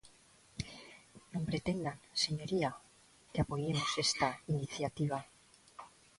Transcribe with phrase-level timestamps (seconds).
[1.33, 2.69] Non pretendan, señoría,
[3.31, 5.19] que apoiemos esta iniciativa.